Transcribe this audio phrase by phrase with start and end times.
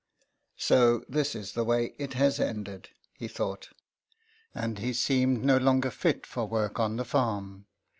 [0.57, 3.69] "So this is the way it has ended," he thought.
[4.55, 7.67] And he seemed no longer fit for work on the farm.